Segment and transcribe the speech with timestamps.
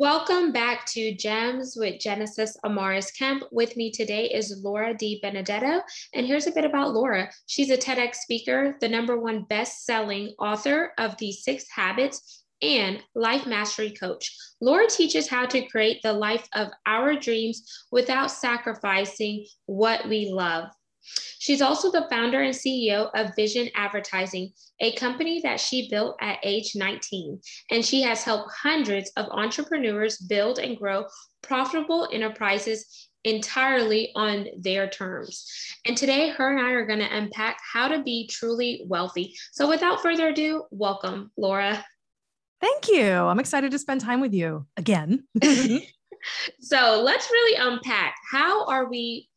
[0.00, 3.42] Welcome back to Gems with Genesis Amaris Kemp.
[3.50, 5.82] With me today is Laura Di Benedetto.
[6.14, 7.28] And here's a bit about Laura.
[7.46, 13.44] She's a TEDx speaker, the number one best-selling author of The Six Habits and life
[13.44, 14.32] mastery coach.
[14.60, 20.68] Laura teaches how to create the life of our dreams without sacrificing what we love.
[21.38, 26.38] She's also the founder and CEO of Vision Advertising, a company that she built at
[26.42, 27.40] age 19.
[27.70, 31.06] And she has helped hundreds of entrepreneurs build and grow
[31.42, 35.46] profitable enterprises entirely on their terms.
[35.86, 39.34] And today, her and I are going to unpack how to be truly wealthy.
[39.52, 41.84] So, without further ado, welcome, Laura.
[42.60, 43.10] Thank you.
[43.10, 45.24] I'm excited to spend time with you again.
[46.60, 49.27] so, let's really unpack how are we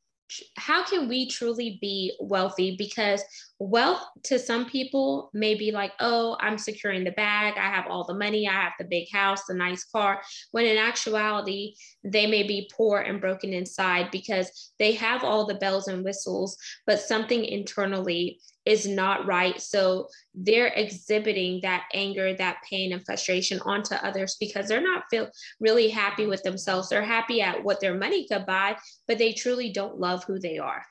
[0.58, 2.76] how can we truly be wealthy?
[2.78, 3.24] Because
[3.62, 8.04] wealth to some people may be like, oh, I'm securing the bag, I have all
[8.04, 10.20] the money, I have the big house, the nice car.
[10.50, 15.56] When in actuality, they may be poor and broken inside because they have all the
[15.56, 19.62] bells and whistles, but something internally is not right.
[19.62, 25.30] So they're exhibiting that anger, that pain, and frustration onto others because they're not feel
[25.60, 26.90] really happy with themselves.
[26.90, 30.58] They're happy at what their money could buy, but they truly don't love who they
[30.58, 30.84] are.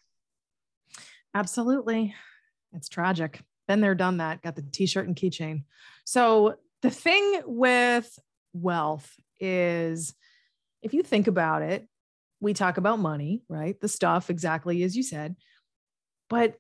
[1.35, 2.15] Absolutely.
[2.75, 3.41] It's tragic.
[3.69, 5.65] Been there, done that, got the t shirt and keychain.
[6.05, 8.19] So the thing with
[8.53, 10.15] wealth is
[10.83, 11.87] if you think about it,
[12.41, 13.79] we talk about money, right?
[13.81, 15.37] The stuff, exactly as you said.
[16.29, 16.57] But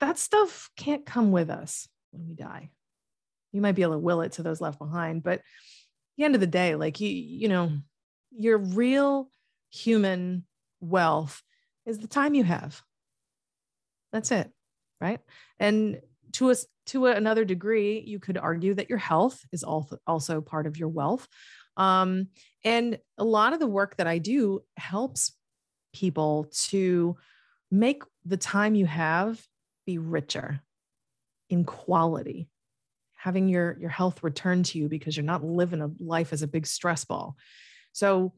[0.00, 2.70] that stuff can't come with us when we die.
[3.52, 5.40] You might be able to will it to those left behind, but
[6.16, 7.72] the end of the day, like you, you know,
[8.30, 9.30] your real
[9.70, 10.44] human
[10.80, 11.42] wealth
[11.86, 12.82] is the time you have.
[14.12, 14.50] That's it,
[15.00, 15.20] right?
[15.58, 16.00] And
[16.32, 20.76] to us, to another degree, you could argue that your health is also part of
[20.76, 21.26] your wealth.
[21.76, 22.28] Um,
[22.64, 25.32] and a lot of the work that I do helps
[25.92, 27.16] people to
[27.70, 29.40] make the time you have
[29.86, 30.60] be richer
[31.48, 32.48] in quality
[33.16, 36.48] having your your health return to you because you're not living a life as a
[36.48, 37.36] big stress ball
[37.92, 38.32] so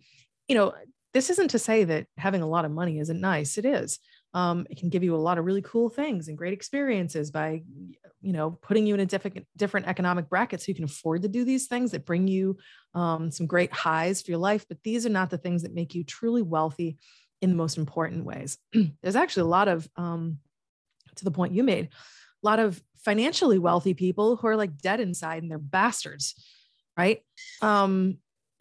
[0.49, 0.73] you know
[1.13, 3.99] this isn't to say that having a lot of money isn't nice it is
[4.33, 7.63] um, it can give you a lot of really cool things and great experiences by
[8.21, 11.29] you know putting you in a different different economic bracket so you can afford to
[11.29, 12.57] do these things that bring you
[12.95, 15.95] um, some great highs for your life but these are not the things that make
[15.95, 16.97] you truly wealthy
[17.41, 18.59] in the most important ways
[19.03, 20.39] there's actually a lot of um,
[21.17, 25.01] to the point you made, a lot of financially wealthy people who are like dead
[25.01, 26.35] inside and they're bastards,
[26.97, 27.23] right?
[27.63, 28.19] Um,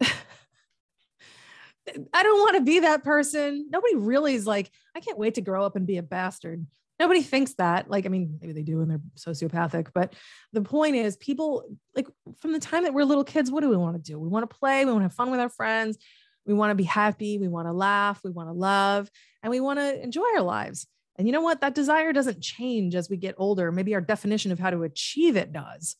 [2.12, 3.68] I don't want to be that person.
[3.70, 6.66] Nobody really is like, I can't wait to grow up and be a bastard.
[6.98, 7.90] Nobody thinks that.
[7.90, 10.14] Like, I mean, maybe they do and they're sociopathic, but
[10.52, 11.64] the point is, people
[11.96, 12.06] like
[12.40, 14.18] from the time that we're little kids, what do we want to do?
[14.18, 15.96] We want to play, we want to have fun with our friends,
[16.44, 19.10] we want to be happy, we want to laugh, we want to love,
[19.42, 20.86] and we want to enjoy our lives.
[21.16, 21.62] And you know what?
[21.62, 23.72] That desire doesn't change as we get older.
[23.72, 25.96] Maybe our definition of how to achieve it does,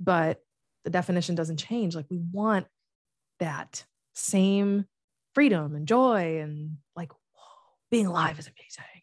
[0.00, 0.40] but
[0.84, 1.94] the definition doesn't change.
[1.94, 2.66] Like we want
[3.40, 4.86] that same
[5.38, 7.42] freedom and joy and like whoa,
[7.92, 9.02] being alive is amazing.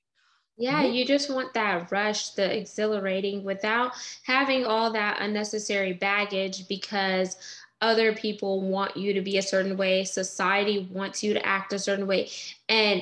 [0.58, 7.38] Yeah, you just want that rush, the exhilarating without having all that unnecessary baggage because
[7.80, 11.80] other people want you to be a certain way, society wants you to act a
[11.80, 12.30] certain way.
[12.68, 13.02] And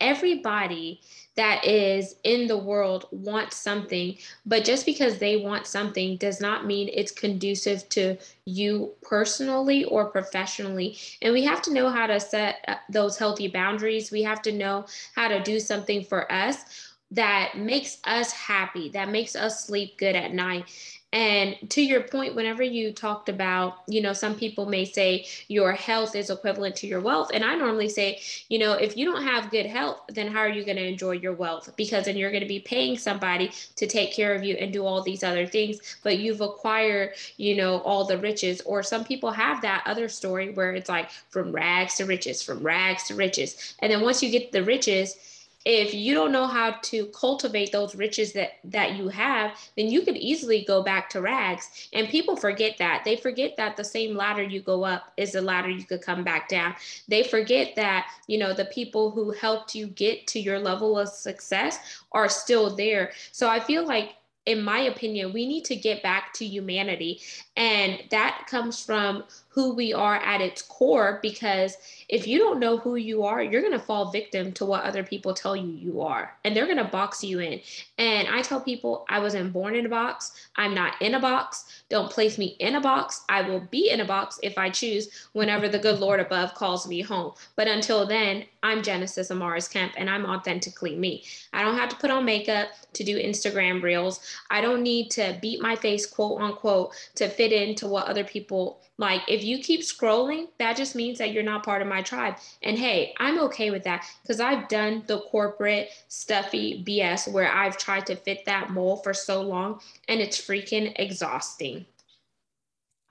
[0.00, 1.02] everybody
[1.36, 6.66] that is in the world wants something, but just because they want something does not
[6.66, 10.98] mean it's conducive to you personally or professionally.
[11.22, 14.10] And we have to know how to set uh, those healthy boundaries.
[14.10, 19.10] We have to know how to do something for us that makes us happy, that
[19.10, 20.64] makes us sleep good at night.
[21.12, 25.72] And to your point, whenever you talked about, you know, some people may say your
[25.72, 27.30] health is equivalent to your wealth.
[27.34, 30.48] And I normally say, you know, if you don't have good health, then how are
[30.48, 31.74] you going to enjoy your wealth?
[31.76, 34.86] Because then you're going to be paying somebody to take care of you and do
[34.86, 38.62] all these other things, but you've acquired, you know, all the riches.
[38.62, 42.62] Or some people have that other story where it's like from rags to riches, from
[42.62, 43.74] rags to riches.
[43.80, 45.16] And then once you get the riches,
[45.64, 50.02] if you don't know how to cultivate those riches that that you have then you
[50.02, 51.88] could easily go back to rags.
[51.92, 53.02] And people forget that.
[53.04, 56.24] They forget that the same ladder you go up is the ladder you could come
[56.24, 56.74] back down.
[57.08, 61.08] They forget that you know the people who helped you get to your level of
[61.08, 61.78] success
[62.12, 63.12] are still there.
[63.32, 64.16] So i feel like
[64.46, 67.20] in my opinion, we need to get back to humanity.
[67.56, 71.76] And that comes from who we are at its core because
[72.08, 75.04] if you don't know who you are, you're going to fall victim to what other
[75.04, 76.34] people tell you you are.
[76.44, 77.60] And they're going to box you in.
[77.98, 80.32] And I tell people, I wasn't born in a box.
[80.56, 81.82] I'm not in a box.
[81.90, 83.24] Don't place me in a box.
[83.28, 86.88] I will be in a box if I choose whenever the good Lord above calls
[86.88, 87.32] me home.
[87.54, 91.24] But until then, I'm Genesis Amaris Kemp and I'm authentically me.
[91.52, 94.20] I don't have to put on makeup to do Instagram reels.
[94.50, 98.80] I don't need to beat my face, quote unquote, to fit into what other people
[98.98, 99.22] like.
[99.28, 102.36] If you keep scrolling, that just means that you're not part of my tribe.
[102.62, 107.78] And hey, I'm okay with that because I've done the corporate stuffy BS where I've
[107.78, 111.86] tried to fit that mold for so long and it's freaking exhausting.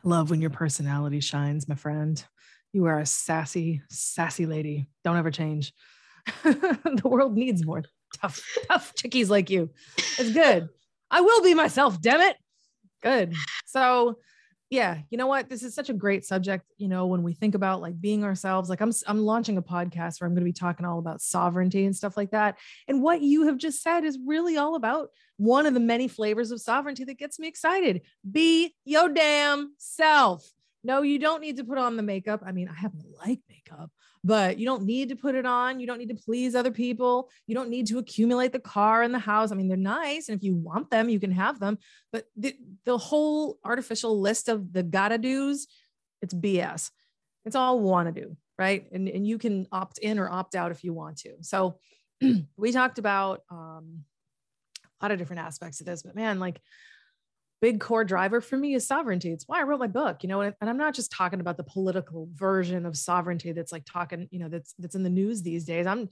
[0.03, 2.23] I love when your personality shines, my friend.
[2.73, 4.87] You are a sassy, sassy lady.
[5.03, 5.73] Don't ever change.
[6.43, 7.83] the world needs more
[8.19, 9.69] tough, tough chickies like you.
[10.17, 10.69] It's good.
[11.09, 12.37] I will be myself, damn it.
[13.03, 13.33] Good.
[13.65, 14.17] So,
[14.71, 15.49] yeah, you know what?
[15.49, 16.65] This is such a great subject.
[16.77, 20.21] You know, when we think about like being ourselves, like I'm I'm launching a podcast
[20.21, 22.57] where I'm going to be talking all about sovereignty and stuff like that.
[22.87, 26.51] And what you have just said is really all about one of the many flavors
[26.51, 28.03] of sovereignty that gets me excited.
[28.31, 30.49] Be your damn self.
[30.85, 32.41] No, you don't need to put on the makeup.
[32.45, 33.91] I mean, I happen to like makeup,
[34.23, 35.79] but you don't need to put it on.
[35.79, 37.29] You don't need to please other people.
[37.47, 39.51] You don't need to accumulate the car and the house.
[39.51, 40.29] I mean, they're nice.
[40.29, 41.77] And if you want them, you can have them.
[42.11, 45.67] But the, the whole artificial list of the gotta do's,
[46.21, 46.91] it's BS.
[47.45, 48.85] It's all wanna do, right?
[48.91, 51.33] And, and you can opt in or opt out if you want to.
[51.41, 51.79] So
[52.57, 54.03] we talked about um,
[55.01, 56.61] a lot of different aspects of this, but man, like
[57.61, 59.31] big core driver for me is sovereignty.
[59.31, 61.63] It's why I wrote my book, you know, and, I'm not just talking about the
[61.63, 65.63] political version of sovereignty that's like talking, you know, that's that's in the news these
[65.63, 65.85] days.
[65.85, 66.09] I'm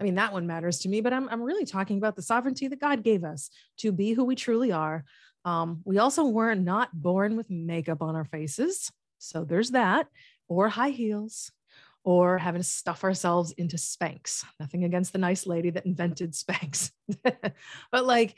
[0.00, 2.68] I mean, that one matters to me, but I'm I'm really talking about the sovereignty
[2.68, 5.04] that God gave us to be who we truly are.
[5.44, 8.90] Um, we also were not born with makeup on our faces.
[9.18, 10.06] So there's that,
[10.48, 11.50] or high heels,
[12.04, 14.44] or having to stuff ourselves into Spanx.
[14.58, 16.90] Nothing against the nice lady that invented Spanx.
[17.22, 18.36] but like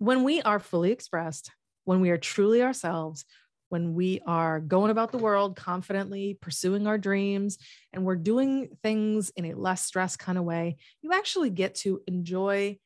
[0.00, 1.50] when we are fully expressed,
[1.84, 3.26] when we are truly ourselves,
[3.68, 7.58] when we are going about the world confidently, pursuing our dreams,
[7.92, 12.00] and we're doing things in a less stress kind of way, you actually get to
[12.06, 12.78] enjoy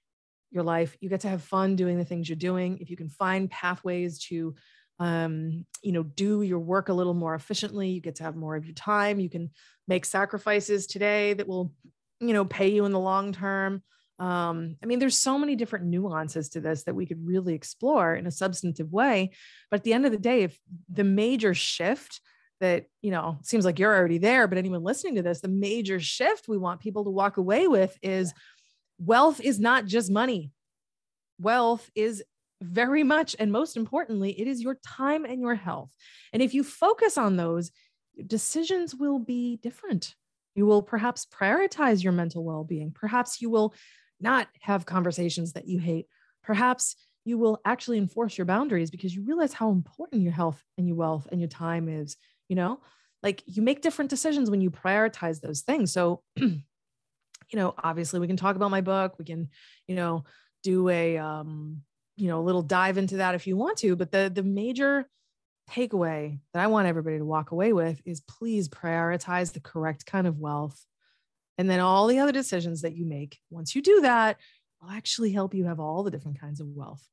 [0.50, 0.96] your life.
[1.00, 2.78] You get to have fun doing the things you're doing.
[2.80, 4.56] If you can find pathways to,
[4.98, 8.56] um, you know, do your work a little more efficiently, you get to have more
[8.56, 9.20] of your time.
[9.20, 9.52] You can
[9.86, 11.72] make sacrifices today that will,
[12.18, 13.84] you know, pay you in the long term
[14.18, 18.14] um, i mean there's so many different nuances to this that we could really explore
[18.14, 19.30] in a substantive way
[19.70, 20.58] but at the end of the day if
[20.88, 22.20] the major shift
[22.60, 25.98] that you know seems like you're already there but anyone listening to this the major
[25.98, 28.32] shift we want people to walk away with is
[28.98, 30.50] wealth is not just money.
[31.38, 32.22] Wealth is
[32.62, 35.90] very much and most importantly it is your time and your health.
[36.32, 37.70] And if you focus on those
[38.26, 40.14] decisions will be different.
[40.54, 42.92] You will perhaps prioritize your mental well-being.
[42.92, 43.74] Perhaps you will
[44.24, 46.06] not have conversations that you hate.
[46.42, 50.88] Perhaps you will actually enforce your boundaries because you realize how important your health and
[50.88, 52.16] your wealth and your time is,
[52.48, 52.80] you know?
[53.22, 55.92] Like you make different decisions when you prioritize those things.
[55.92, 56.62] So, you
[57.52, 59.48] know, obviously we can talk about my book, we can,
[59.86, 60.24] you know,
[60.62, 61.82] do a um,
[62.16, 65.08] you know, a little dive into that if you want to, but the the major
[65.70, 70.26] takeaway that I want everybody to walk away with is please prioritize the correct kind
[70.26, 70.84] of wealth
[71.58, 74.38] and then all the other decisions that you make, once you do that,
[74.80, 77.06] will actually help you have all the different kinds of wealth.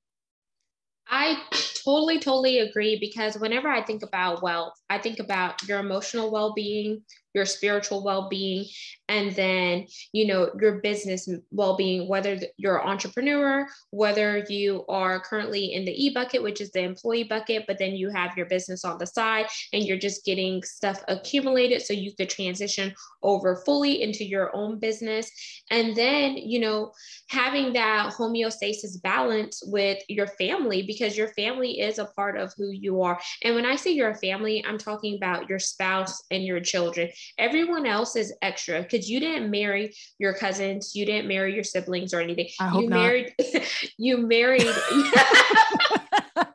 [1.09, 1.37] I
[1.83, 6.53] totally, totally agree because whenever I think about wealth, I think about your emotional well
[6.53, 8.65] being, your spiritual well-being
[9.07, 15.73] and then you know your business well-being whether you're an entrepreneur whether you are currently
[15.73, 18.97] in the e-bucket which is the employee bucket but then you have your business on
[18.97, 24.23] the side and you're just getting stuff accumulated so you could transition over fully into
[24.23, 25.31] your own business.
[25.69, 26.91] And then you know
[27.29, 32.69] having that homeostasis balance with your family because your family is a part of who
[32.69, 33.19] you are.
[33.43, 37.09] And when i say you're a family i'm talking about your spouse and your children
[37.37, 42.13] Everyone else is extra because you didn't marry your cousins, you didn't marry your siblings
[42.13, 42.47] or anything.
[42.59, 42.99] I hope you not.
[42.99, 43.33] married
[43.97, 44.65] you married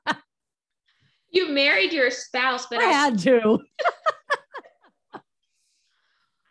[1.31, 3.59] you married your spouse, but I, I had to.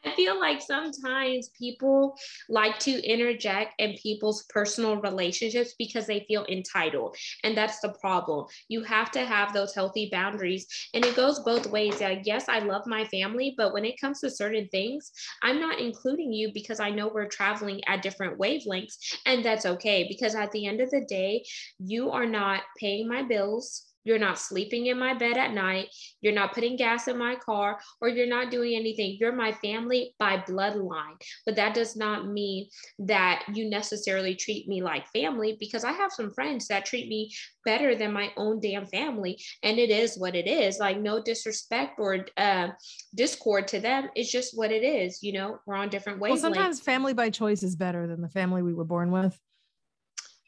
[0.05, 2.15] I feel like sometimes people
[2.49, 7.15] like to interject in people's personal relationships because they feel entitled.
[7.43, 8.45] And that's the problem.
[8.69, 10.67] You have to have those healthy boundaries.
[10.93, 12.01] And it goes both ways.
[12.01, 15.79] Like, yes, I love my family, but when it comes to certain things, I'm not
[15.79, 19.15] including you because I know we're traveling at different wavelengths.
[19.25, 21.43] And that's okay because at the end of the day,
[21.79, 25.89] you are not paying my bills you're not sleeping in my bed at night.
[26.21, 29.17] You're not putting gas in my car, or you're not doing anything.
[29.19, 31.19] You're my family by bloodline.
[31.45, 32.69] But that does not mean
[32.99, 37.31] that you necessarily treat me like family because I have some friends that treat me
[37.65, 39.39] better than my own damn family.
[39.63, 40.77] And it is what it is.
[40.77, 42.69] Like, no disrespect or uh,
[43.15, 44.09] discord to them.
[44.15, 45.23] It's just what it is.
[45.23, 46.31] You know, we're on different ways.
[46.31, 49.39] Well, sometimes family by choice is better than the family we were born with.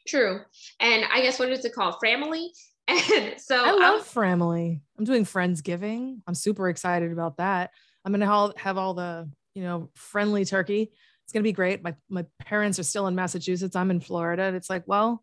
[0.06, 0.40] True.
[0.80, 1.96] And I guess what is it called?
[2.02, 2.52] Family
[2.88, 4.80] and so I love family.
[4.98, 6.20] I'm doing Friendsgiving.
[6.26, 7.70] I'm super excited about that.
[8.04, 10.90] I'm going to have all the, you know, friendly turkey.
[11.24, 11.82] It's going to be great.
[11.82, 13.76] My, my parents are still in Massachusetts.
[13.76, 14.44] I'm in Florida.
[14.44, 15.22] And it's like, well,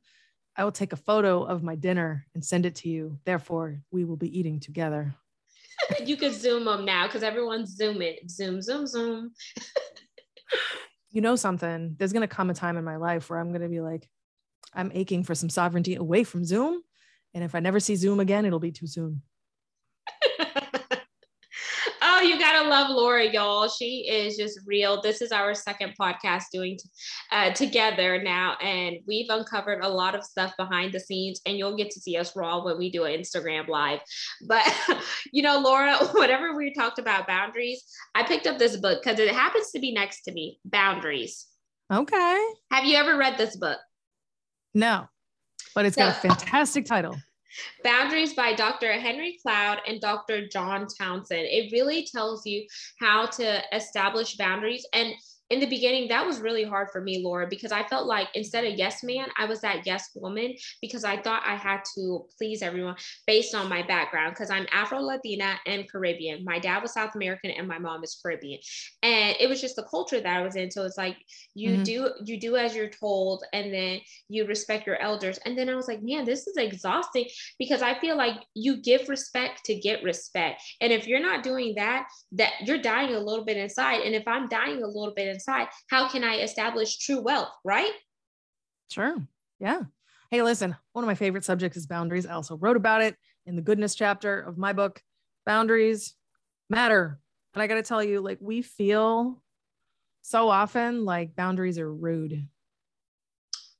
[0.55, 3.17] I will take a photo of my dinner and send it to you.
[3.25, 5.15] Therefore, we will be eating together.
[6.05, 8.17] you could zoom them now because everyone's zooming.
[8.29, 9.33] Zoom, zoom, zoom.
[11.09, 11.95] you know something?
[11.97, 14.07] There's going to come a time in my life where I'm going to be like,
[14.73, 16.83] I'm aching for some sovereignty away from Zoom
[17.35, 19.21] and if I never see Zoom again, it'll be too soon.
[20.39, 23.67] oh, you gotta love Laura, y'all.
[23.67, 25.01] She is just real.
[25.01, 26.79] This is our second podcast doing
[27.33, 31.41] uh, together now, and we've uncovered a lot of stuff behind the scenes.
[31.45, 33.99] And you'll get to see us raw when we do an Instagram live.
[34.47, 34.63] But
[35.33, 37.83] you know, Laura, whatever we talked about boundaries,
[38.15, 40.61] I picked up this book because it happens to be next to me.
[40.63, 41.47] Boundaries.
[41.91, 42.47] Okay.
[42.71, 43.79] Have you ever read this book?
[44.73, 45.09] No
[45.75, 47.15] but it's got a fantastic title.
[47.83, 48.93] Boundaries by Dr.
[48.93, 50.47] Henry Cloud and Dr.
[50.47, 51.45] John Townsend.
[51.45, 52.65] It really tells you
[52.99, 55.13] how to establish boundaries and
[55.51, 58.65] in the beginning, that was really hard for me, Laura, because I felt like instead
[58.65, 62.63] of yes man, I was that yes woman because I thought I had to please
[62.63, 62.95] everyone
[63.27, 66.43] based on my background because I'm Afro Latina and Caribbean.
[66.43, 68.59] My dad was South American and my mom is Caribbean.
[69.03, 70.71] And it was just the culture that I was in.
[70.71, 71.17] So it's like
[71.53, 71.83] you mm-hmm.
[71.83, 73.99] do you do as you're told and then
[74.29, 75.37] you respect your elders.
[75.45, 77.27] And then I was like, man, this is exhausting
[77.59, 80.63] because I feel like you give respect to get respect.
[80.81, 84.01] And if you're not doing that, that you're dying a little bit inside.
[84.01, 87.91] And if I'm dying a little bit inside, how can I establish true wealth, right?
[88.89, 89.15] Sure.
[89.59, 89.81] Yeah.
[90.31, 92.25] Hey, listen, one of my favorite subjects is boundaries.
[92.25, 93.15] I also wrote about it
[93.45, 95.01] in the goodness chapter of my book.
[95.45, 96.15] Boundaries
[96.69, 97.19] matter.
[97.53, 99.41] And I got to tell you, like, we feel
[100.21, 102.47] so often like boundaries are rude.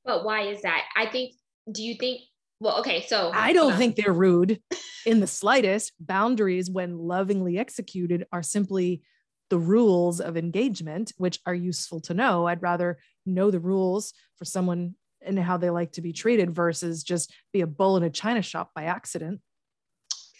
[0.04, 0.84] But why is that?
[0.94, 1.34] I think,
[1.72, 2.20] do you think,
[2.60, 4.62] well, okay, so I don't think they're rude
[5.06, 5.92] in the slightest.
[5.98, 9.02] Boundaries, when lovingly executed, are simply
[9.50, 12.46] the rules of engagement, which are useful to know.
[12.46, 17.02] I'd rather know the rules for someone and how they like to be treated versus
[17.02, 19.40] just be a bull in a china shop by accident.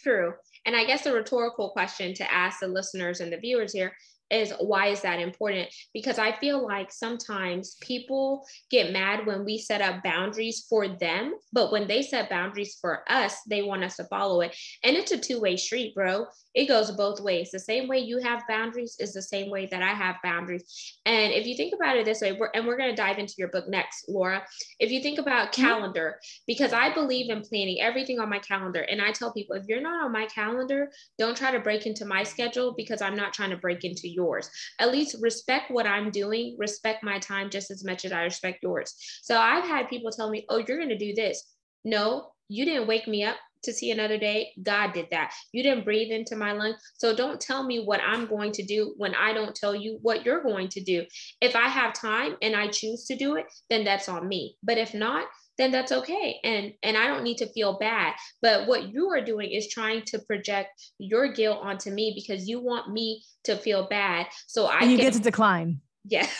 [0.03, 0.33] True.
[0.65, 3.93] And I guess a rhetorical question to ask the listeners and the viewers here
[4.29, 5.69] is why is that important?
[5.93, 11.35] Because I feel like sometimes people get mad when we set up boundaries for them,
[11.53, 14.55] but when they set boundaries for us, they want us to follow it.
[14.83, 16.27] And it's a two way street, bro.
[16.53, 17.51] It goes both ways.
[17.51, 20.97] The same way you have boundaries is the same way that I have boundaries.
[21.05, 23.35] And if you think about it this way, we're, and we're going to dive into
[23.37, 24.43] your book next, Laura.
[24.79, 25.61] If you think about mm-hmm.
[25.61, 28.81] calendar, because I believe in planning everything on my calendar.
[28.81, 32.05] And I tell people, if you're not on my calendar, don't try to break into
[32.05, 34.49] my schedule because I'm not trying to break into yours.
[34.79, 38.59] At least respect what I'm doing, respect my time just as much as I respect
[38.61, 38.93] yours.
[39.21, 41.53] So I've had people tell me, oh, you're going to do this.
[41.85, 44.51] No, you didn't wake me up to see another day.
[44.61, 45.33] God did that.
[45.51, 46.77] You didn't breathe into my lungs.
[46.97, 50.25] So don't tell me what I'm going to do when I don't tell you what
[50.25, 51.05] you're going to do.
[51.41, 54.57] If I have time and I choose to do it, then that's on me.
[54.63, 55.25] But if not,
[55.57, 56.39] then that's okay.
[56.43, 58.13] And and i don't need to feel bad.
[58.41, 62.59] But what you are doing is trying to project your guilt onto me because you
[62.59, 64.27] want me to feel bad.
[64.47, 65.81] So i and you get to decline.
[66.05, 66.27] Yeah.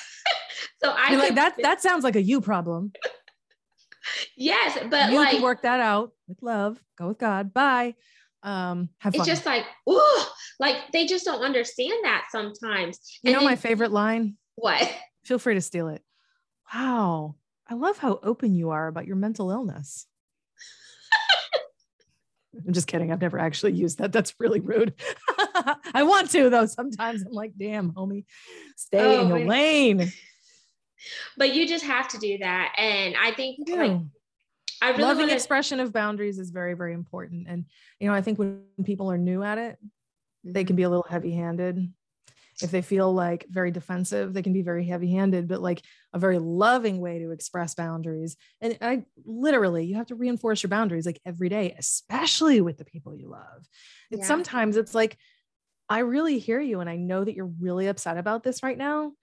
[0.79, 2.91] So i can, like that that sounds like a you problem.
[4.35, 6.79] Yes but you like, can work that out with love.
[6.97, 7.53] Go with god.
[7.53, 7.95] Bye.
[8.43, 9.21] Um have fun.
[9.21, 12.99] it's just like oh like they just don't understand that sometimes.
[13.23, 14.37] You and know then, my favorite line?
[14.55, 14.91] What?
[15.25, 16.03] Feel free to steal it.
[16.73, 17.35] Wow
[17.69, 20.07] I love how open you are about your mental illness.
[22.65, 23.11] I'm just kidding.
[23.11, 24.11] I've never actually used that.
[24.11, 24.93] That's really rude.
[25.93, 26.65] I want to though.
[26.65, 28.25] Sometimes I'm like, damn, homie,
[28.75, 30.11] stay oh, in your lane.
[31.37, 32.73] But you just have to do that.
[32.77, 33.91] And I think like
[34.81, 35.33] I really loving wanna...
[35.33, 37.47] expression of boundaries is very, very important.
[37.47, 37.65] And
[37.99, 39.77] you know, I think when people are new at it,
[40.43, 41.91] they can be a little heavy-handed.
[42.61, 45.83] If they feel like very defensive, they can be very heavy handed, but like
[46.13, 48.35] a very loving way to express boundaries.
[48.61, 52.85] And I literally, you have to reinforce your boundaries like every day, especially with the
[52.85, 53.67] people you love.
[54.09, 54.27] It's yeah.
[54.27, 55.17] sometimes it's like,
[55.89, 56.79] I really hear you.
[56.79, 59.13] And I know that you're really upset about this right now.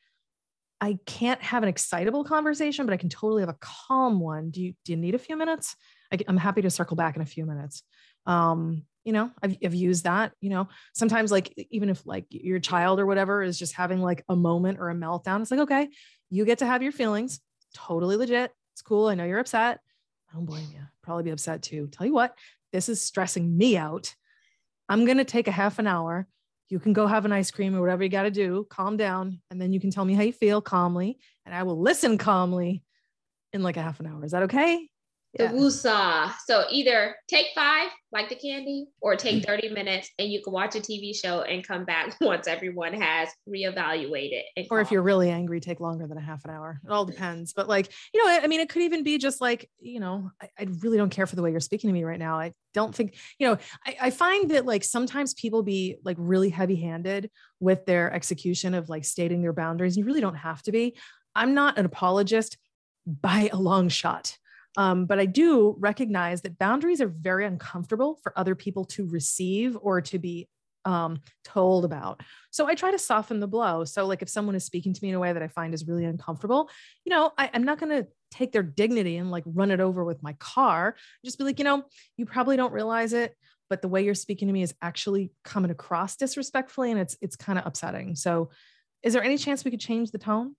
[0.81, 4.51] I can't have an excitable conversation, but I can totally have a calm one.
[4.51, 5.77] Do you, do you need a few minutes?
[6.13, 7.83] I, am happy to circle back in a few minutes.
[8.27, 12.59] Um, you know, I've, I've used that, you know, sometimes like, even if like your
[12.59, 15.89] child or whatever is just having like a moment or a meltdown, it's like, okay,
[16.31, 17.41] you get to have your feelings
[17.75, 18.53] totally legit.
[18.73, 19.09] It's cool.
[19.09, 19.81] I know you're upset.
[20.31, 20.81] I don't blame you.
[21.03, 21.89] Probably be upset too.
[21.89, 22.37] Tell you what,
[22.73, 24.15] this is stressing me out.
[24.89, 26.27] I'm going to take a half an hour
[26.69, 29.41] you can go have an ice cream or whatever you got to do, calm down,
[29.51, 32.83] and then you can tell me how you feel calmly, and I will listen calmly
[33.53, 34.25] in like a half an hour.
[34.25, 34.89] Is that okay?
[35.37, 36.33] The yeah.
[36.47, 39.47] So either take five, like the candy, or take mm.
[39.47, 43.29] 30 minutes and you can watch a TV show and come back once everyone has
[43.49, 44.43] reevaluated.
[44.71, 46.81] or if you're really angry, take longer than a half an hour.
[46.85, 47.53] It all depends.
[47.53, 50.49] But like, you know, I mean, it could even be just like, you know, I,
[50.59, 52.39] I really don't care for the way you're speaking to me right now.
[52.39, 56.51] I don't think, you know, I, I find that like sometimes people be like really
[56.51, 59.97] heavy handed with their execution of like stating their boundaries.
[59.97, 60.97] You really don't have to be.
[61.35, 62.57] I'm not an apologist
[63.07, 64.37] by a long shot.
[64.77, 69.77] Um, but I do recognize that boundaries are very uncomfortable for other people to receive
[69.81, 70.49] or to be
[70.85, 72.21] um, told about.
[72.51, 73.85] So I try to soften the blow.
[73.85, 75.87] So, like, if someone is speaking to me in a way that I find is
[75.87, 76.69] really uncomfortable,
[77.05, 80.05] you know, I, I'm not going to take their dignity and like run it over
[80.05, 80.97] with my car.
[81.25, 81.85] Just be like, you know,
[82.17, 83.37] you probably don't realize it,
[83.71, 87.37] but the way you're speaking to me is actually coming across disrespectfully, and it's it's
[87.37, 88.17] kind of upsetting.
[88.17, 88.51] So,
[89.03, 90.57] is there any chance we could change the tone?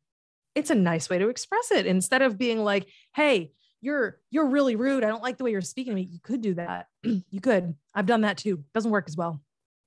[0.55, 3.51] It's a nice way to express it instead of being like, hey,
[3.85, 5.03] you're you're really rude.
[5.03, 6.01] I don't like the way you're speaking to me.
[6.01, 6.87] You could do that.
[7.03, 7.75] you could.
[7.93, 8.63] I've done that too.
[8.73, 9.41] Doesn't work as well.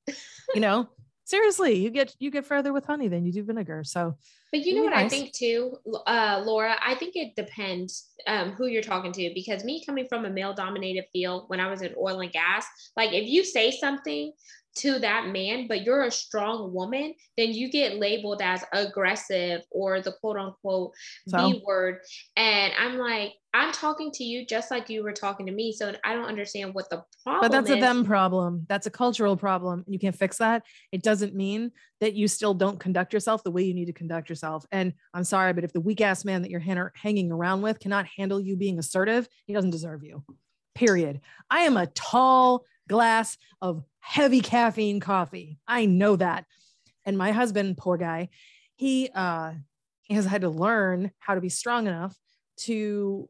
[0.55, 0.89] you know,
[1.25, 3.83] seriously, you get you get further with honey than you do vinegar.
[3.83, 4.17] So,
[4.53, 5.07] but you know what nice.
[5.07, 5.77] I think too,
[6.07, 6.77] uh, Laura.
[6.81, 10.55] I think it depends um, who you're talking to because me coming from a male
[10.55, 14.33] dominated field when I was in oil and gas, like if you say something
[14.79, 20.01] to that man, but you're a strong woman, then you get labeled as aggressive or
[20.01, 20.93] the quote unquote
[21.29, 21.53] so?
[21.53, 21.99] B word.
[22.37, 25.73] And I'm like, I'm talking to you just like you were talking to me.
[25.73, 27.79] So I don't understand what the problem But that's is.
[27.79, 28.67] a them problem.
[28.69, 29.85] That's a cultural problem.
[29.89, 30.65] You can't fix that.
[30.93, 34.29] It doesn't mean that you still don't conduct yourself the way you need to conduct
[34.29, 34.67] yourself.
[34.71, 38.07] And I'm sorry, but if the weak ass man that you're hanging around with cannot
[38.17, 40.23] handle you being assertive, he doesn't deserve you.
[40.75, 41.21] Period.
[41.51, 45.59] I am a tall glass of heavy caffeine coffee.
[45.67, 46.45] I know that.
[47.05, 48.31] And my husband, poor guy,
[48.77, 49.53] he uh
[50.03, 52.17] he has had to learn how to be strong enough
[52.57, 53.29] to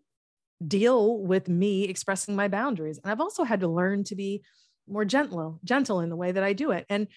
[0.67, 2.99] deal with me expressing my boundaries.
[3.03, 4.43] And I've also had to learn to be
[4.89, 6.87] more gentle, gentle in the way that I do it.
[6.89, 7.09] And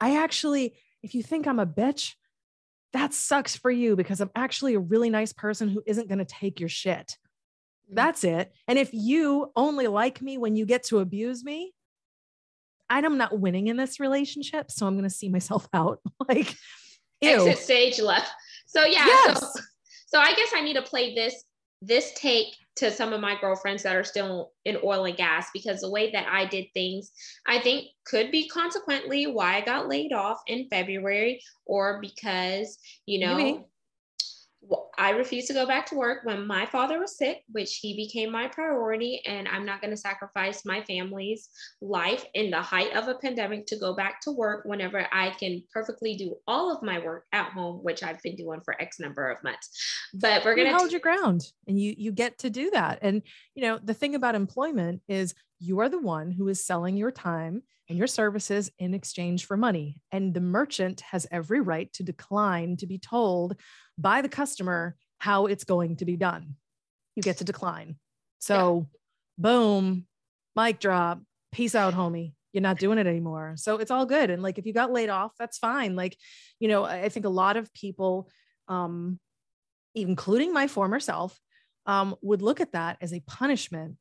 [0.00, 2.14] I actually, if you think I'm a bitch,
[2.92, 6.24] that sucks for you because I'm actually a really nice person who isn't going to
[6.24, 7.16] take your shit.
[7.90, 7.96] Mm.
[7.96, 8.52] That's it.
[8.66, 11.72] And if you only like me when you get to abuse me,
[12.90, 16.00] I'm not winning in this relationship, so I'm going to see myself out.
[16.28, 16.54] like,
[17.20, 17.48] ew.
[17.48, 18.30] exit stage left.
[18.66, 19.40] So yeah, yes.
[19.40, 19.60] so,
[20.06, 21.44] so I guess I need to play this
[21.82, 25.80] this take to some of my girlfriends that are still in oil and gas because
[25.80, 27.10] the way that I did things,
[27.46, 33.20] I think could be consequently why I got laid off in February or because, you
[33.20, 33.64] know, Maybe.
[35.00, 38.30] I refused to go back to work when my father was sick, which he became
[38.30, 39.22] my priority.
[39.26, 41.48] And I'm not going to sacrifice my family's
[41.80, 45.62] life in the height of a pandemic to go back to work whenever I can
[45.72, 49.30] perfectly do all of my work at home, which I've been doing for X number
[49.30, 49.70] of months.
[50.12, 52.98] But we're going to hold your ground and you, you get to do that.
[53.00, 53.22] And,
[53.54, 57.10] you know, the thing about employment is you are the one who is selling your
[57.10, 60.00] time and your services in exchange for money.
[60.12, 63.56] And the merchant has every right to decline to be told
[64.00, 66.56] by the customer how it's going to be done.
[67.14, 67.96] You get to decline.
[68.38, 69.42] So, yeah.
[69.42, 70.06] boom,
[70.56, 71.20] mic drop,
[71.52, 72.32] peace out, homie.
[72.52, 73.54] You're not doing it anymore.
[73.56, 74.30] So it's all good.
[74.30, 75.94] And like if you got laid off, that's fine.
[75.94, 76.16] Like,
[76.58, 78.28] you know, I think a lot of people,
[78.66, 79.20] um,
[79.94, 81.38] including my former self,
[81.86, 83.96] um, would look at that as a punishment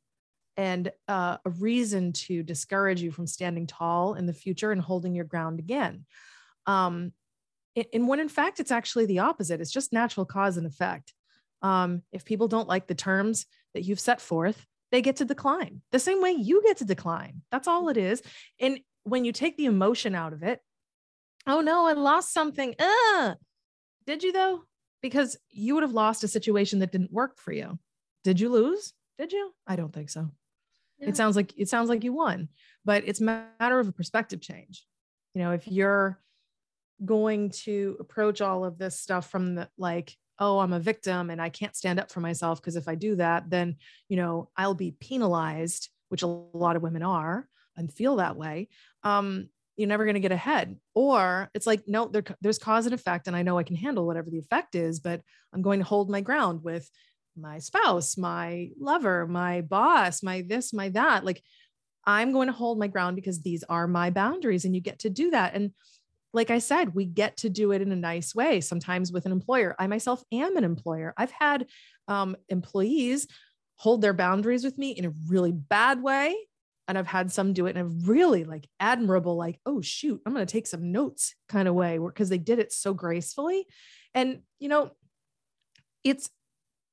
[0.58, 5.16] and uh, a reason to discourage you from standing tall in the future and holding
[5.16, 6.06] your ground again.
[6.66, 7.14] Um,
[7.94, 11.14] and when in fact it's actually the opposite, it's just natural cause and effect.
[11.62, 15.82] Um, if people don't like the terms that you've set forth, they get to decline
[15.92, 17.42] the same way you get to decline.
[17.52, 18.22] That's all it is.
[18.60, 20.62] And when you take the emotion out of it,
[21.46, 22.76] oh no, I lost something.
[22.80, 23.36] Uh,
[24.06, 24.64] did you though?
[25.02, 27.80] Because you would have lost a situation that didn't work for you.
[28.24, 28.94] Did you lose?
[29.18, 29.54] Did you?
[29.68, 30.30] I don't think so.
[31.02, 32.50] It sounds like it sounds like you won,
[32.84, 34.86] but it's a matter of a perspective change.
[35.34, 36.20] You know, if you're
[37.06, 41.42] going to approach all of this stuff from the like oh i'm a victim and
[41.42, 43.76] i can't stand up for myself because if i do that then
[44.10, 48.68] you know i'll be penalized which a lot of women are and feel that way
[49.04, 49.48] um
[49.80, 50.76] you're never going to get ahead.
[50.94, 54.06] Or it's like no there, there's cause and effect and i know i can handle
[54.06, 55.22] whatever the effect is but
[55.54, 56.90] i'm going to hold my ground with
[57.38, 61.24] my spouse my lover my boss my this my that.
[61.24, 61.42] Like
[62.06, 65.10] i'm going to hold my ground because these are my boundaries and you get to
[65.10, 65.56] do that.
[65.56, 65.72] And
[66.34, 68.62] like I said, we get to do it in a nice way.
[68.62, 71.14] Sometimes with an employer, I myself am an employer.
[71.18, 71.68] I've had
[72.08, 73.28] um, employees
[73.76, 76.36] hold their boundaries with me in a really bad way.
[76.88, 80.34] And I've had some do it in a really like admirable, like, oh, shoot, I'm
[80.34, 83.66] going to take some notes kind of way because they did it so gracefully.
[84.14, 84.92] And, you know,
[86.04, 86.30] it's,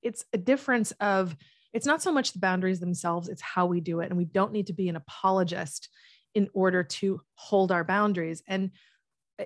[0.03, 1.35] it's a difference of,
[1.73, 4.11] it's not so much the boundaries themselves, it's how we do it.
[4.11, 5.89] And we don't need to be an apologist
[6.35, 8.43] in order to hold our boundaries.
[8.47, 8.71] And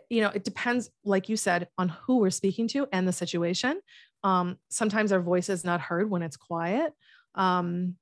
[0.09, 3.81] you know, it depends, like you said, on who we're speaking to and the situation.
[4.23, 6.93] Um, sometimes our voice is not heard when it's quiet.
[7.35, 7.97] Um,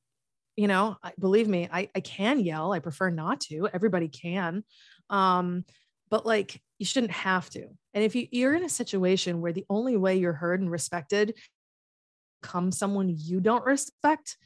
[0.57, 2.73] you know, believe me, I, I can yell.
[2.73, 3.69] I prefer not to.
[3.73, 4.65] Everybody can.
[5.09, 5.65] Um,
[6.11, 7.67] but like you shouldn't have to.
[7.95, 11.35] And if you, you're in a situation where the only way you're heard and respected
[12.43, 14.37] comes someone you don't respect,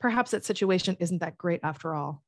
[0.00, 2.22] perhaps that situation isn't that great after all.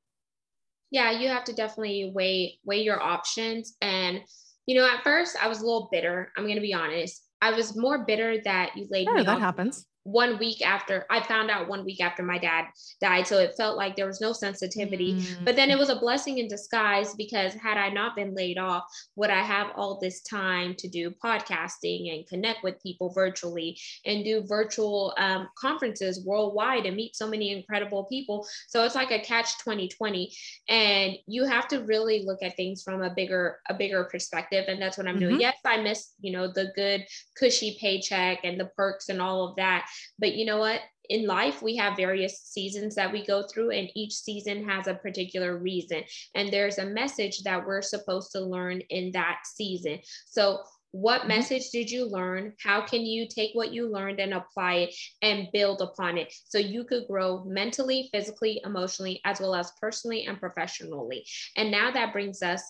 [0.90, 4.20] Yeah, you have to definitely weigh weigh your options and
[4.66, 6.32] you know, at first I was a little bitter.
[6.36, 7.22] I'm going to be honest.
[7.40, 11.20] I was more bitter that you laid sure, me that happens one week after I
[11.20, 12.66] found out one week after my dad
[13.00, 13.26] died.
[13.26, 15.14] So it felt like there was no sensitivity.
[15.14, 15.44] Mm.
[15.44, 18.84] But then it was a blessing in disguise because had I not been laid off,
[19.16, 24.24] would I have all this time to do podcasting and connect with people virtually and
[24.24, 28.46] do virtual um, conferences worldwide and meet so many incredible people?
[28.68, 30.32] So it's like a catch 2020.
[30.68, 34.66] And you have to really look at things from a bigger, a bigger perspective.
[34.68, 35.30] And that's what I'm mm-hmm.
[35.30, 35.40] doing.
[35.40, 37.04] Yes, I miss, you know, the good
[37.36, 40.80] cushy paycheck and the perks and all of that but you know what?
[41.08, 44.94] In life, we have various seasons that we go through, and each season has a
[44.94, 46.02] particular reason.
[46.34, 50.00] And there's a message that we're supposed to learn in that season.
[50.26, 51.28] So, what mm-hmm.
[51.28, 52.54] message did you learn?
[52.62, 56.58] How can you take what you learned and apply it and build upon it so
[56.58, 61.24] you could grow mentally, physically, emotionally, as well as personally and professionally?
[61.56, 62.62] And now that brings us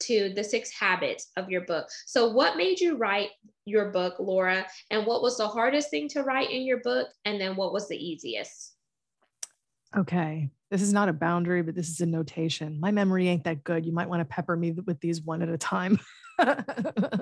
[0.00, 1.88] to the six habits of your book.
[2.06, 3.30] So, what made you write
[3.64, 4.66] your book, Laura?
[4.90, 7.08] And what was the hardest thing to write in your book?
[7.24, 8.74] And then what was the easiest?
[9.96, 10.50] Okay.
[10.70, 12.78] This is not a boundary, but this is a notation.
[12.78, 13.84] My memory ain't that good.
[13.84, 15.98] You might want to pepper me with these one at a time.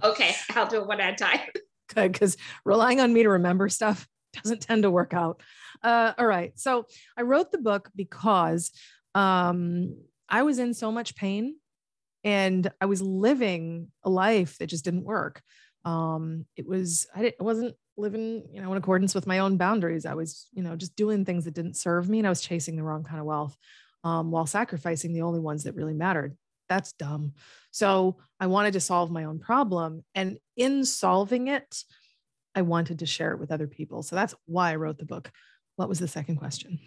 [0.05, 0.35] okay.
[0.51, 1.41] I'll do it one at a time.
[1.95, 2.12] Good.
[2.12, 2.37] Because
[2.67, 5.41] relying on me to remember stuff doesn't tend to work out.
[5.83, 6.53] Uh, all right.
[6.59, 6.85] So
[7.17, 8.71] I wrote the book because
[9.14, 9.97] um,
[10.29, 11.57] I was in so much pain
[12.25, 15.43] and I was living a life that just didn't work.
[15.85, 19.57] Um, it was I, didn't, I wasn't living, you know, in accordance with my own
[19.57, 20.07] boundaries.
[20.07, 22.77] I was, you know, just doing things that didn't serve me, and I was chasing
[22.77, 23.57] the wrong kind of wealth
[24.05, 26.37] um, while sacrificing the only ones that really mattered.
[26.69, 27.33] That's dumb.
[27.71, 31.83] So I wanted to solve my own problem, and in solving it,
[32.55, 34.03] I wanted to share it with other people.
[34.03, 35.31] So that's why I wrote the book.
[35.77, 36.79] What was the second question?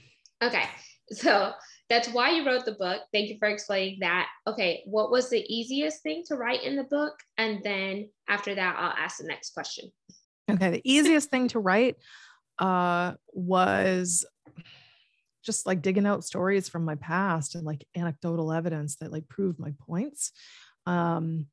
[0.43, 0.65] Okay.
[1.11, 1.53] So
[1.91, 3.01] that's why you wrote the book.
[3.11, 4.29] Thank you for explaining that.
[4.47, 7.19] Okay, what was the easiest thing to write in the book?
[7.37, 9.91] And then after that, I'll ask the next question.
[10.49, 11.97] Okay, the easiest thing to write
[12.59, 14.25] uh, was
[15.43, 19.59] just like digging out stories from my past and like anecdotal evidence that like proved
[19.59, 20.31] my points.
[20.85, 21.47] Um,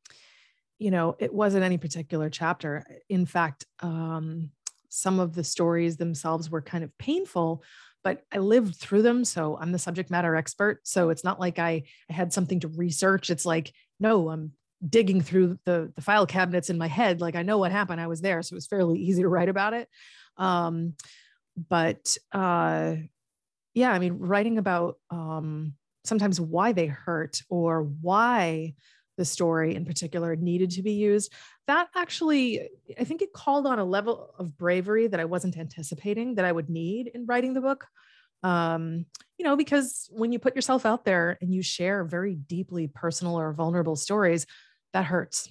[0.78, 2.86] you know, it wasn't any particular chapter.
[3.08, 4.52] In fact, um,
[4.88, 7.64] some of the stories themselves were kind of painful,
[8.08, 9.22] but I lived through them.
[9.22, 10.80] So I'm the subject matter expert.
[10.84, 13.28] So it's not like I, I had something to research.
[13.28, 14.52] It's like, no, I'm
[14.88, 17.20] digging through the, the file cabinets in my head.
[17.20, 18.00] Like I know what happened.
[18.00, 18.40] I was there.
[18.40, 19.90] So it was fairly easy to write about it.
[20.38, 20.94] Um,
[21.68, 22.94] but uh,
[23.74, 25.74] yeah, I mean, writing about um,
[26.06, 28.72] sometimes why they hurt or why
[29.18, 31.30] the story in particular needed to be used.
[31.66, 36.36] That actually i think it called on a level of bravery that i wasn't anticipating
[36.36, 37.86] that i would need in writing the book.
[38.42, 39.04] Um,
[39.36, 43.38] you know because when you put yourself out there and you share very deeply personal
[43.38, 44.46] or vulnerable stories
[44.94, 45.48] that hurts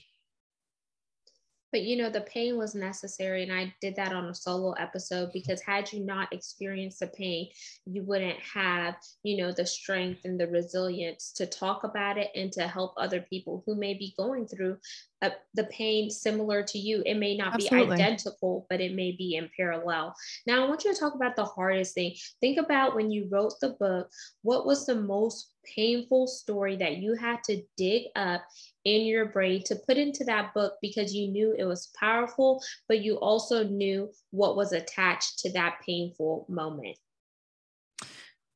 [1.71, 5.29] but you know the pain was necessary and i did that on a solo episode
[5.33, 7.47] because had you not experienced the pain
[7.85, 12.51] you wouldn't have you know the strength and the resilience to talk about it and
[12.51, 14.77] to help other people who may be going through
[15.21, 17.95] uh, the pain similar to you it may not Absolutely.
[17.95, 20.13] be identical but it may be in parallel
[20.45, 23.53] now i want you to talk about the hardest thing think about when you wrote
[23.61, 24.09] the book
[24.43, 28.43] what was the most painful story that you had to dig up
[28.85, 33.01] in your brain to put into that book because you knew it was powerful, but
[33.01, 36.97] you also knew what was attached to that painful moment?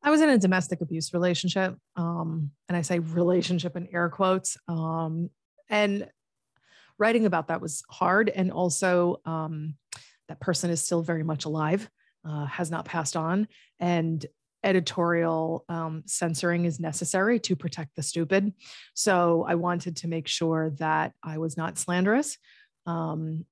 [0.03, 1.77] I was in a domestic abuse relationship.
[1.95, 4.57] Um, and I say relationship in air quotes.
[4.67, 5.29] Um,
[5.69, 6.07] and
[7.01, 8.29] writing about that was hard.
[8.29, 9.75] And also, um,
[10.29, 11.89] that person is still very much alive,
[12.23, 13.47] uh, has not passed on.
[13.79, 14.25] And
[14.63, 18.53] editorial um, censoring is necessary to protect the stupid.
[18.93, 22.37] So I wanted to make sure that I was not slanderous.
[22.85, 23.45] Um,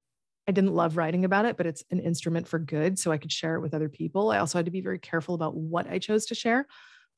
[0.48, 2.98] I didn't love writing about it, but it's an instrument for good.
[2.98, 4.32] So I could share it with other people.
[4.32, 6.68] I also had to be very careful about what I chose to share.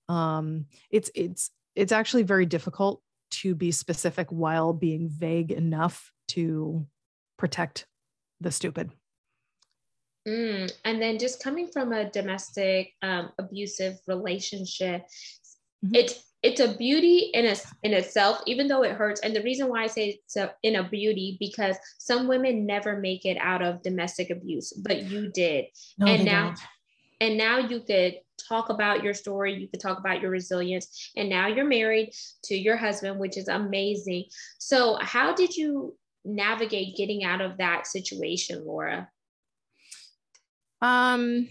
[0.10, 6.86] Um, it's it's it's actually very difficult to be specific while being vague enough to
[7.38, 7.88] protect
[8.40, 8.92] the stupid.
[10.28, 15.02] Mm, and then just coming from a domestic um, abusive relationship,
[15.84, 15.96] mm-hmm.
[15.96, 19.22] it's it's a beauty in a, in itself, even though it hurts.
[19.22, 23.00] And the reason why I say it's a, in a beauty because some women never
[23.00, 25.66] make it out of domestic abuse, but you did,
[26.00, 26.60] no, and now, don't.
[27.22, 28.16] And now you could
[28.50, 29.54] talk about your story.
[29.54, 32.12] You could talk about your resilience, and now you're married
[32.46, 34.26] to your husband, which is amazing.
[34.58, 39.10] So, how did you navigate getting out of that situation, Laura?
[40.82, 41.48] Um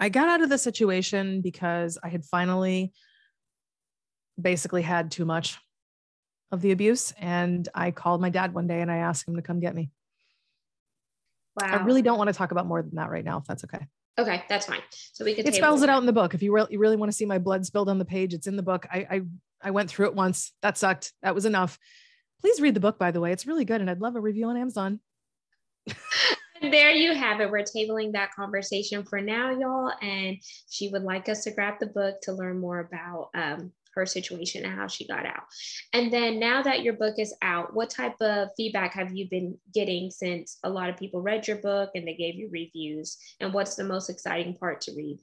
[0.00, 2.92] I got out of the situation because I had finally
[4.40, 5.58] basically had too much
[6.50, 7.12] of the abuse.
[7.18, 9.90] And I called my dad one day and I asked him to come get me.
[11.60, 11.68] Wow.
[11.72, 13.86] I really don't want to talk about more than that right now, if that's okay.
[14.18, 14.80] Okay, that's fine.
[15.12, 15.46] So we can.
[15.46, 16.34] It spells it out in the book.
[16.34, 18.46] If you really, you really want to see my blood spilled on the page, it's
[18.46, 18.86] in the book.
[18.92, 19.20] I, I,
[19.62, 20.52] I went through it once.
[20.62, 21.12] That sucked.
[21.22, 21.78] That was enough.
[22.40, 23.32] Please read the book, by the way.
[23.32, 25.00] It's really good, and I'd love a review on Amazon
[26.62, 27.50] there you have it.
[27.50, 29.92] We're tabling that conversation for now, y'all.
[30.02, 30.36] And
[30.68, 34.64] she would like us to grab the book to learn more about um, her situation
[34.64, 35.44] and how she got out.
[35.92, 39.58] And then now that your book is out, what type of feedback have you been
[39.74, 43.16] getting since a lot of people read your book and they gave you reviews?
[43.40, 45.18] And what's the most exciting part to read?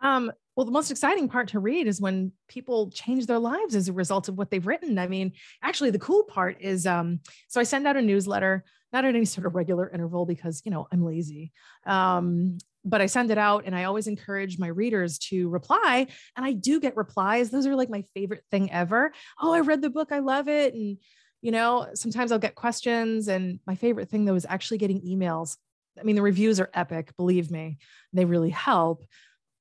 [0.00, 3.88] Um, well, the most exciting part to read is when people change their lives as
[3.88, 4.98] a result of what they've written.
[4.98, 9.04] I mean, actually, the cool part is um, so I send out a newsletter not
[9.04, 11.52] at any sort of regular interval because, you know, I'm lazy.
[11.86, 16.06] Um, but I send it out and I always encourage my readers to reply.
[16.36, 17.50] And I do get replies.
[17.50, 19.12] Those are like my favorite thing ever.
[19.40, 20.10] Oh, I read the book.
[20.10, 20.74] I love it.
[20.74, 20.98] And,
[21.42, 23.28] you know, sometimes I'll get questions.
[23.28, 25.56] And my favorite thing though is actually getting emails.
[26.00, 27.78] I mean, the reviews are epic, believe me,
[28.12, 29.04] they really help.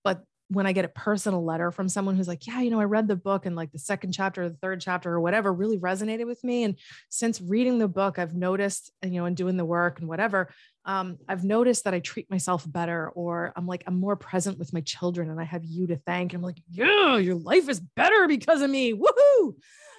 [0.04, 2.86] But when I get a personal letter from someone who's like, yeah, you know, I
[2.86, 5.78] read the book and like the second chapter or the third chapter or whatever really
[5.78, 6.64] resonated with me.
[6.64, 6.78] And
[7.10, 10.50] since reading the book, I've noticed, and, you know, and doing the work and whatever,
[10.88, 14.72] um, I've noticed that I treat myself better or I'm like, I'm more present with
[14.72, 16.34] my children and I have you to thank.
[16.34, 18.94] I'm like, yeah, your life is better because of me.
[18.94, 19.56] Woohoo.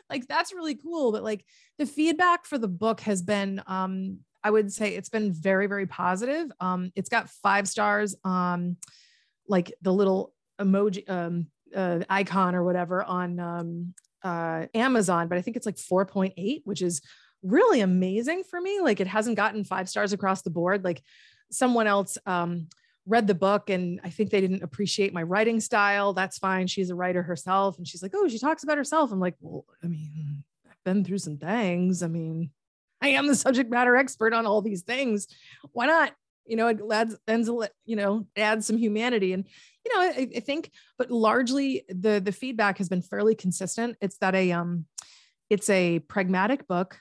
[0.08, 1.12] Like that's really cool.
[1.12, 1.44] But like
[1.78, 5.86] the feedback for the book has been, um, I would say it's been very, very
[5.86, 6.50] positive.
[6.58, 8.16] Um, it's got five stars.
[8.24, 8.78] Um,
[9.46, 15.42] like the little emoji um, uh, icon or whatever on um, uh, Amazon, but I
[15.42, 17.02] think it's like 4.8, which is
[17.42, 18.80] really amazing for me.
[18.80, 20.84] Like it hasn't gotten five stars across the board.
[20.84, 21.02] Like
[21.50, 22.68] someone else um,
[23.06, 26.12] read the book and I think they didn't appreciate my writing style.
[26.12, 26.66] That's fine.
[26.66, 27.78] She's a writer herself.
[27.78, 29.12] And she's like, oh, she talks about herself.
[29.12, 32.02] I'm like, well, I mean, I've been through some things.
[32.02, 32.50] I mean,
[33.00, 35.28] I am the subject matter expert on all these things.
[35.72, 36.12] Why not?
[36.46, 37.50] You know, it adds, adds
[37.84, 39.34] you know, adds some humanity.
[39.34, 39.46] And
[39.84, 43.96] you know, I, I think, but largely the the feedback has been fairly consistent.
[44.00, 44.86] It's that a um,
[45.50, 46.98] it's a pragmatic book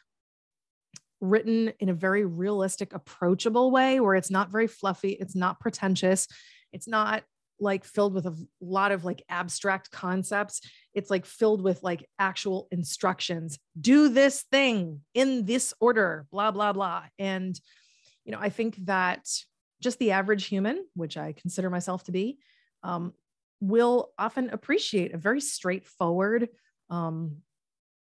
[1.19, 6.27] written in a very realistic, approachable way where it's not very fluffy, it's not pretentious,
[6.71, 7.23] it's not
[7.59, 10.61] like filled with a lot of like abstract concepts.
[10.93, 13.57] It's like filled with like actual instructions.
[13.79, 17.05] Do this thing in this order, blah, blah, blah.
[17.17, 17.59] And,
[18.25, 19.27] you know, I think that
[19.81, 22.39] just the average human, which I consider myself to be,
[22.83, 23.13] um,
[23.59, 26.49] will often appreciate a very straightforward,
[26.89, 27.37] um,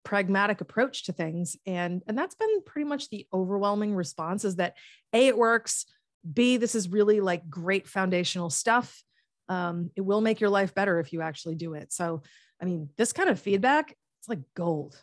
[0.04, 1.58] pragmatic approach to things.
[1.66, 4.76] And, and that's been pretty much the overwhelming response is that
[5.14, 5.86] A, it works.
[6.32, 9.04] B, this is really like great foundational stuff.
[9.50, 11.92] Um, it will make your life better if you actually do it.
[11.92, 12.24] So,
[12.62, 15.00] I mean, this kind of feedback, it's like gold.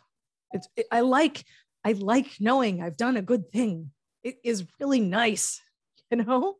[0.51, 1.43] It's, it, I like,
[1.83, 3.91] I like knowing I've done a good thing.
[4.23, 5.61] It is really nice,
[6.11, 6.55] you know?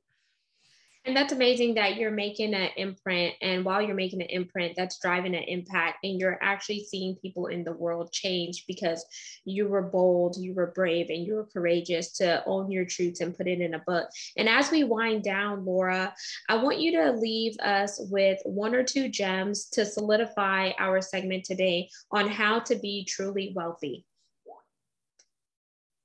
[1.10, 3.34] And that's amazing that you're making an imprint.
[3.42, 6.04] And while you're making an imprint, that's driving an impact.
[6.04, 9.04] And you're actually seeing people in the world change because
[9.44, 13.36] you were bold, you were brave, and you were courageous to own your truths and
[13.36, 14.08] put it in a book.
[14.38, 16.14] And as we wind down, Laura,
[16.48, 21.44] I want you to leave us with one or two gems to solidify our segment
[21.44, 24.06] today on how to be truly wealthy.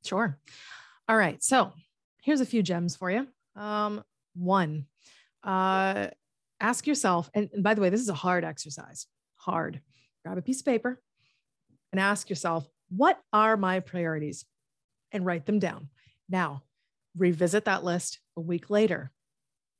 [0.02, 0.38] Sure.
[1.10, 1.44] All right.
[1.44, 1.74] So
[2.22, 3.28] here's a few gems for you.
[3.54, 4.02] Um,
[4.34, 4.86] one,
[5.42, 6.08] uh,
[6.60, 9.80] ask yourself, and, and by the way, this is a hard exercise, hard.
[10.24, 11.00] Grab a piece of paper
[11.92, 14.44] and ask yourself, what are my priorities?
[15.12, 15.90] And write them down.
[16.28, 16.62] Now,
[17.16, 19.12] revisit that list a week later.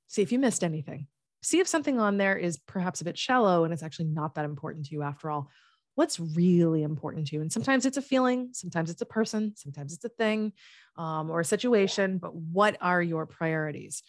[0.06, 1.08] See if you missed anything.
[1.42, 4.44] See if something on there is perhaps a bit shallow and it's actually not that
[4.44, 5.50] important to you after all.
[5.96, 7.42] What's really important to you?
[7.42, 10.52] And sometimes it's a feeling, sometimes it's a person, sometimes it's a thing
[10.96, 14.02] um, or a situation, but what are your priorities?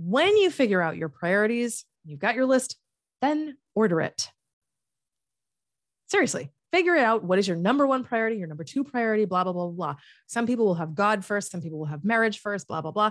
[0.00, 2.76] When you figure out your priorities, you've got your list,
[3.20, 4.30] then order it.
[6.06, 7.24] Seriously, figure it out.
[7.24, 9.96] What is your number one priority, your number two priority, blah, blah, blah, blah.
[10.28, 13.10] Some people will have God first, some people will have marriage first, blah, blah, blah.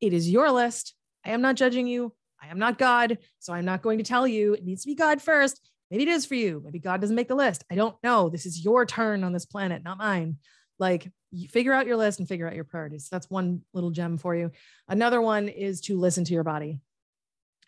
[0.00, 0.94] It is your list.
[1.24, 2.12] I am not judging you.
[2.40, 3.18] I am not God.
[3.38, 5.70] So I'm not going to tell you it needs to be God first.
[5.90, 6.60] Maybe it is for you.
[6.62, 7.64] Maybe God doesn't make the list.
[7.70, 8.28] I don't know.
[8.28, 10.36] This is your turn on this planet, not mine.
[10.78, 11.10] Like
[11.48, 13.08] figure out your list and figure out your priorities.
[13.10, 14.50] That's one little gem for you.
[14.88, 16.80] Another one is to listen to your body.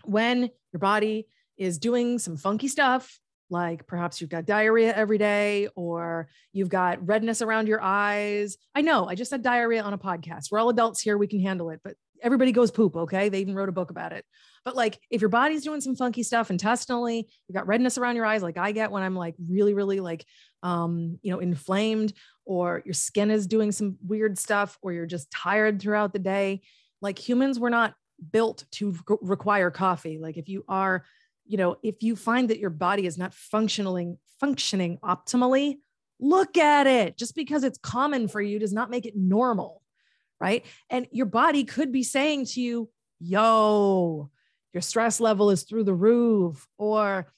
[0.04, 3.18] When your body is doing some funky stuff,
[3.50, 8.56] like perhaps you've got diarrhea every day or you've got redness around your eyes.
[8.74, 10.50] I know I just said diarrhea on a podcast.
[10.50, 13.28] We're all adults here, we can handle it, but everybody goes poop, okay?
[13.28, 14.24] They even wrote a book about it.
[14.64, 18.26] But like if your body's doing some funky stuff intestinally, you've got redness around your
[18.26, 20.26] eyes like I get when I'm like really really like
[20.62, 22.12] um, you know, inflamed
[22.48, 26.62] or your skin is doing some weird stuff or you're just tired throughout the day.
[27.02, 27.94] Like humans were not
[28.32, 30.18] built to require coffee.
[30.18, 31.04] Like if you are,
[31.44, 35.76] you know, if you find that your body is not functioning functioning optimally,
[36.18, 37.18] look at it.
[37.18, 39.82] Just because it's common for you does not make it normal,
[40.40, 40.64] right?
[40.88, 42.88] And your body could be saying to you,
[43.20, 44.30] "Yo,
[44.72, 47.30] your stress level is through the roof," or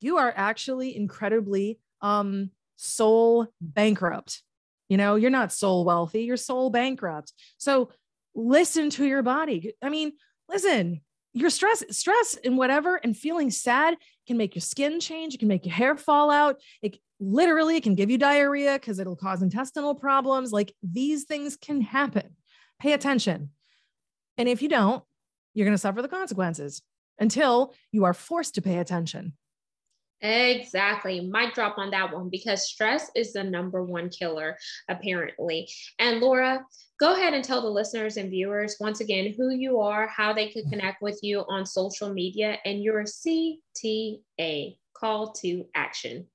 [0.00, 4.42] you are actually incredibly um soul bankrupt.
[4.88, 7.32] You know, you're not soul wealthy, you're soul bankrupt.
[7.58, 7.90] So
[8.34, 9.74] listen to your body.
[9.82, 10.12] I mean,
[10.48, 11.00] listen,
[11.32, 13.96] your stress, stress and whatever, and feeling sad
[14.26, 15.34] can make your skin change.
[15.34, 16.60] It can make your hair fall out.
[16.82, 20.52] It literally can give you diarrhea because it'll cause intestinal problems.
[20.52, 22.36] Like these things can happen.
[22.80, 23.50] Pay attention.
[24.38, 25.02] And if you don't,
[25.54, 26.82] you're going to suffer the consequences
[27.18, 29.32] until you are forced to pay attention.
[30.22, 31.20] Exactly.
[31.20, 34.56] Mic drop on that one because stress is the number one killer,
[34.88, 35.68] apparently.
[35.98, 36.64] And Laura,
[36.98, 40.48] go ahead and tell the listeners and viewers once again who you are, how they
[40.48, 46.26] could connect with you on social media, and your CTA call to action.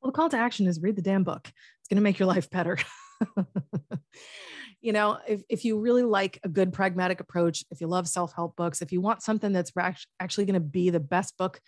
[0.00, 1.46] Well, the call to action is read the damn book.
[1.46, 2.78] It's going to make your life better.
[4.80, 8.32] you know, if, if you really like a good pragmatic approach, if you love self
[8.32, 9.72] help books, if you want something that's
[10.18, 11.60] actually going to be the best book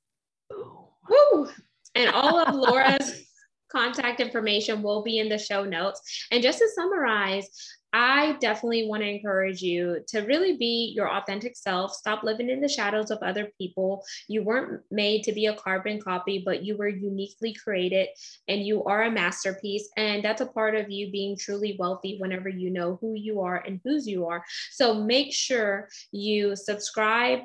[0.53, 0.87] Ooh.
[1.09, 1.49] Woo!
[1.95, 3.25] And all of Laura's
[3.71, 6.27] contact information will be in the show notes.
[6.31, 7.47] And just to summarize,
[7.93, 11.93] I definitely want to encourage you to really be your authentic self.
[11.93, 14.03] Stop living in the shadows of other people.
[14.29, 18.07] You weren't made to be a carbon copy, but you were uniquely created
[18.47, 19.89] and you are a masterpiece.
[19.97, 23.57] And that's a part of you being truly wealthy whenever you know who you are
[23.57, 24.43] and whose you are.
[24.71, 27.39] So make sure you subscribe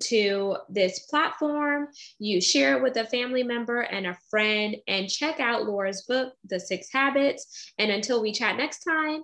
[0.00, 5.40] to this platform, you share it with a family member and a friend, and check
[5.40, 7.72] out Laura's book, The Six Habits.
[7.78, 9.22] And until we chat next time,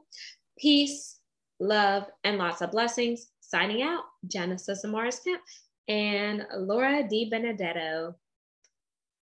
[0.59, 1.19] peace,
[1.61, 3.29] love, and lots of blessings.
[3.41, 5.41] Signing out, Genesis Amaris Kemp
[5.89, 8.15] and Laura Di Benedetto.